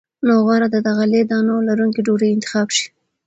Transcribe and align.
نو 0.25 0.33
غوره 0.45 0.67
ده 0.73 0.79
د 0.85 0.87
غلې- 0.97 1.27
دانو 1.29 1.55
لرونکې 1.69 2.01
ډوډۍ 2.05 2.29
انتخاب 2.31 2.67
شي. 2.77 2.87